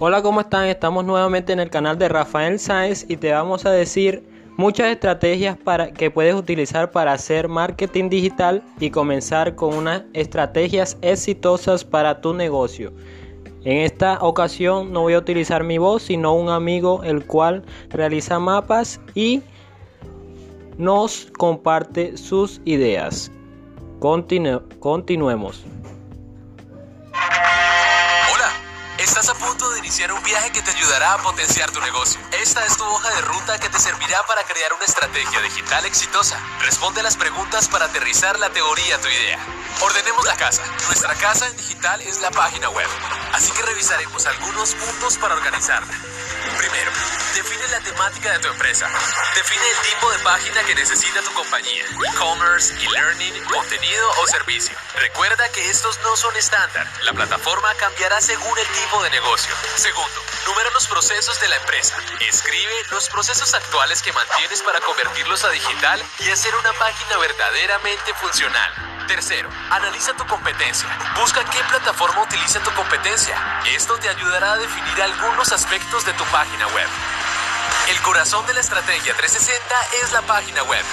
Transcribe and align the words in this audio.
Hola, 0.00 0.22
¿cómo 0.22 0.40
están? 0.40 0.66
Estamos 0.68 1.04
nuevamente 1.04 1.52
en 1.52 1.58
el 1.58 1.70
canal 1.70 1.98
de 1.98 2.08
Rafael 2.08 2.60
Sáenz 2.60 3.04
y 3.08 3.16
te 3.16 3.32
vamos 3.32 3.66
a 3.66 3.72
decir 3.72 4.22
muchas 4.56 4.92
estrategias 4.92 5.56
para, 5.56 5.90
que 5.90 6.08
puedes 6.08 6.36
utilizar 6.36 6.92
para 6.92 7.14
hacer 7.14 7.48
marketing 7.48 8.08
digital 8.08 8.62
y 8.78 8.90
comenzar 8.90 9.56
con 9.56 9.74
unas 9.74 10.04
estrategias 10.12 10.96
exitosas 11.02 11.84
para 11.84 12.20
tu 12.20 12.32
negocio. 12.32 12.92
En 13.64 13.78
esta 13.78 14.20
ocasión 14.20 14.92
no 14.92 15.00
voy 15.00 15.14
a 15.14 15.18
utilizar 15.18 15.64
mi 15.64 15.78
voz, 15.78 16.04
sino 16.04 16.32
un 16.32 16.48
amigo 16.48 17.02
el 17.02 17.26
cual 17.26 17.64
realiza 17.90 18.38
mapas 18.38 19.00
y 19.16 19.42
nos 20.76 21.26
comparte 21.36 22.16
sus 22.16 22.60
ideas. 22.64 23.32
continuemos. 23.98 25.64
Estás 29.08 29.30
a 29.30 29.34
punto 29.34 29.70
de 29.70 29.78
iniciar 29.78 30.12
un 30.12 30.22
viaje 30.22 30.52
que 30.52 30.60
te 30.60 30.70
ayudará 30.70 31.14
a 31.14 31.22
potenciar 31.22 31.70
tu 31.70 31.80
negocio. 31.80 32.20
Esta 32.30 32.64
es 32.66 32.76
tu 32.76 32.84
hoja 32.84 33.08
de 33.14 33.22
ruta 33.22 33.58
que 33.58 33.70
te 33.70 33.80
servirá 33.80 34.22
para 34.28 34.44
crear 34.44 34.70
una 34.74 34.84
estrategia 34.84 35.40
digital 35.40 35.86
exitosa. 35.86 36.38
Responde 36.60 37.02
las 37.02 37.16
preguntas 37.16 37.68
para 37.68 37.86
aterrizar 37.86 38.38
la 38.38 38.50
teoría 38.50 38.96
a 38.96 39.00
tu 39.00 39.08
idea. 39.08 39.38
Ordenemos 39.80 40.26
la 40.26 40.36
casa. 40.36 40.62
Nuestra 40.86 41.14
casa 41.14 41.46
en 41.48 41.56
digital 41.56 42.02
es 42.02 42.20
la 42.20 42.30
página 42.30 42.68
web. 42.68 42.86
Así 43.32 43.50
que 43.52 43.62
revisaremos 43.62 44.26
algunos 44.26 44.74
puntos 44.74 45.16
para 45.16 45.34
organizarla. 45.34 45.94
Primero, 46.58 46.92
define 47.34 47.68
la 47.68 47.80
temática 47.80 48.32
de 48.32 48.38
tu 48.38 48.48
empresa. 48.48 48.88
Define 49.34 49.70
el 49.70 49.78
tipo 49.78 50.10
de 50.10 50.18
página 50.20 50.62
que 50.64 50.74
necesita 50.74 51.22
tu 51.22 51.32
compañía. 51.32 51.84
E-commerce, 52.12 52.74
e-learning, 52.84 53.44
contenido 53.44 54.10
o 54.18 54.26
servicio. 54.26 54.76
Recuerda 54.96 55.48
que 55.50 55.70
estos 55.70 55.98
no 56.00 56.16
son 56.16 56.34
estándar. 56.36 56.86
La 57.02 57.12
plataforma 57.12 57.74
cambiará 57.74 58.20
según 58.20 58.58
el 58.58 58.66
tipo 58.68 59.02
de 59.02 59.10
negocio. 59.10 59.54
Segundo, 59.76 60.22
numera 60.46 60.70
los 60.70 60.86
procesos 60.86 61.40
de 61.40 61.48
la 61.48 61.56
empresa. 61.56 61.96
Escribe 62.20 62.74
los 62.90 63.08
procesos 63.08 63.54
actuales 63.54 64.02
que 64.02 64.12
mantienes 64.12 64.62
para 64.62 64.80
convertirlos 64.80 65.44
a 65.44 65.50
digital 65.50 66.02
y 66.20 66.30
hacer 66.30 66.54
una 66.54 66.72
página 66.74 67.18
verdaderamente 67.18 68.14
funcional. 68.14 68.88
Tercero, 69.06 69.48
analiza 69.70 70.12
tu 70.14 70.26
competencia. 70.26 70.86
Busca 71.16 71.42
qué 71.44 71.58
plataforma 71.64 72.22
utiliza 72.22 72.60
tu 72.60 72.70
competencia. 72.74 73.62
Esto 73.64 73.98
te 73.98 74.08
ayudará 74.08 74.52
a 74.52 74.56
definir 74.58 75.02
algunos 75.02 75.50
aspectos 75.50 76.04
de 76.04 76.12
tu 76.12 76.24
página 76.24 76.66
web. 76.68 76.88
El 77.88 78.02
corazón 78.02 78.46
de 78.46 78.52
la 78.52 78.60
estrategia 78.60 79.16
360 79.16 79.74
es 80.02 80.12
la 80.12 80.20
página 80.20 80.62
web. 80.64 80.84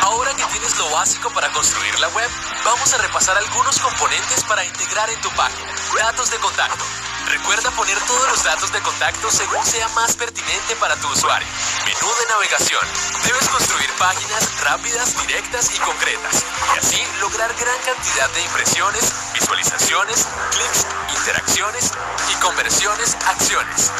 Ahora 0.00 0.32
que 0.34 0.44
tienes 0.46 0.78
lo 0.78 0.88
básico 0.90 1.28
para 1.30 1.52
construir 1.52 1.98
la 2.00 2.08
web, 2.08 2.30
vamos 2.64 2.94
a 2.94 2.96
repasar 2.96 3.36
algunos 3.36 3.78
componentes 3.78 4.44
para 4.44 4.64
integrar 4.64 5.10
en 5.10 5.20
tu 5.20 5.28
página. 5.32 5.70
Datos 5.94 6.30
de 6.30 6.38
contacto. 6.38 6.82
Recuerda 7.26 7.70
poner 7.72 8.00
todos 8.06 8.30
los 8.30 8.42
datos 8.44 8.72
de 8.72 8.80
contacto 8.80 9.30
según 9.30 9.62
sea 9.66 9.86
más 9.88 10.16
pertinente 10.16 10.74
para 10.76 10.96
tu 10.96 11.08
usuario. 11.08 11.46
Menú 11.84 12.14
de 12.14 12.26
navegación. 12.30 12.80
Debes 13.24 13.48
construir 13.50 13.92
páginas 13.98 14.60
rápidas, 14.62 15.20
directas 15.26 15.74
y 15.74 15.78
concretas. 15.80 16.44
Y 16.74 16.78
así 16.78 17.06
lograr 17.20 17.52
gran 17.60 17.78
cantidad 17.80 18.30
de 18.30 18.40
impresiones, 18.40 19.12
visualizaciones, 19.34 20.26
clics, 20.52 20.86
interacciones 21.18 21.92
y 22.30 22.34
conversiones, 22.36 23.16
acciones. 23.26 23.92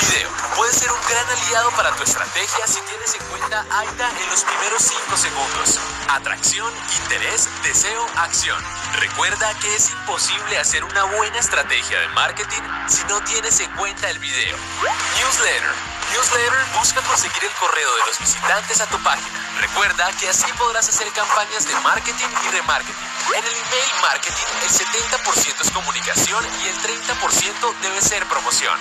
Video. 0.00 0.45
Puede 0.66 0.80
ser 0.80 0.90
un 0.90 1.00
gran 1.08 1.30
aliado 1.30 1.70
para 1.76 1.94
tu 1.94 2.02
estrategia 2.02 2.66
si 2.66 2.80
tienes 2.80 3.14
en 3.14 3.24
cuenta 3.28 3.64
AITA 3.70 4.10
en 4.20 4.30
los 4.30 4.42
primeros 4.42 4.82
5 4.82 5.16
segundos. 5.16 5.78
Atracción, 6.08 6.74
interés, 7.04 7.48
deseo, 7.62 8.04
acción. 8.16 8.60
Recuerda 8.98 9.54
que 9.60 9.76
es 9.76 9.92
imposible 10.06 10.56
hacer 10.56 10.84
una 10.84 11.02
buena 11.18 11.36
estrategia 11.36 11.98
de 11.98 12.06
marketing 12.10 12.62
si 12.86 13.02
no 13.06 13.20
tienes 13.24 13.58
en 13.58 13.68
cuenta 13.72 14.08
el 14.08 14.20
video. 14.20 14.56
Newsletter. 15.18 15.74
Newsletter 16.12 16.52
busca 16.78 17.00
conseguir 17.02 17.42
el 17.42 17.50
correo 17.58 17.92
de 17.96 18.06
los 18.06 18.18
visitantes 18.20 18.80
a 18.80 18.86
tu 18.86 18.98
página. 19.02 19.36
Recuerda 19.58 20.08
que 20.20 20.28
así 20.28 20.46
podrás 20.58 20.88
hacer 20.88 21.10
campañas 21.10 21.66
de 21.66 21.74
marketing 21.80 22.28
y 22.44 22.50
remarketing. 22.50 23.06
En 23.34 23.44
el 23.44 23.50
email 23.50 23.90
marketing, 24.00 24.46
el 24.62 24.70
70% 24.70 25.60
es 25.60 25.70
comunicación 25.72 26.46
y 26.62 26.68
el 26.68 26.76
30% 26.78 27.74
debe 27.82 28.00
ser 28.00 28.24
promoción. 28.26 28.78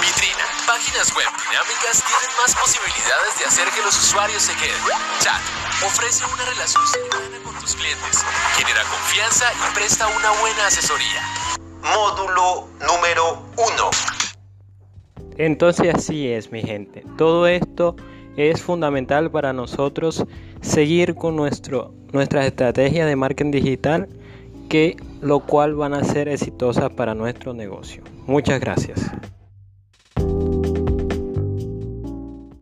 Vitrina. 0.00 0.44
Páginas 0.64 1.12
web 1.12 1.26
dinámicas 1.50 2.04
tienen 2.06 2.36
más 2.40 2.54
posibilidades 2.54 3.36
de 3.36 3.46
hacer 3.46 3.68
que 3.72 3.82
los 3.82 3.98
usuarios 3.98 4.44
se 4.44 4.54
queden. 4.54 4.80
Chat. 5.18 5.57
Ofrece 5.86 6.24
una 6.34 6.44
relación 6.44 6.82
cercana 6.88 7.38
con 7.44 7.54
tus 7.60 7.76
clientes. 7.76 8.24
Genera 8.56 8.82
confianza 8.90 9.44
y 9.54 9.74
presta 9.76 10.08
una 10.08 10.32
buena 10.40 10.66
asesoría. 10.66 11.22
Módulo 11.94 12.66
número 12.80 13.44
1. 13.56 13.90
Entonces 15.36 15.94
así 15.94 16.32
es, 16.32 16.50
mi 16.50 16.62
gente. 16.62 17.04
Todo 17.16 17.46
esto 17.46 17.94
es 18.36 18.60
fundamental 18.60 19.30
para 19.30 19.52
nosotros 19.52 20.24
seguir 20.62 21.14
con 21.14 21.36
nuestro, 21.36 21.94
nuestras 22.12 22.46
estrategias 22.46 23.06
de 23.06 23.14
marketing 23.14 23.52
digital, 23.52 24.08
que 24.68 24.96
lo 25.20 25.38
cual 25.38 25.76
van 25.76 25.94
a 25.94 26.02
ser 26.02 26.26
exitosas 26.26 26.90
para 26.90 27.14
nuestro 27.14 27.54
negocio. 27.54 28.02
Muchas 28.26 28.58
gracias. 28.58 29.12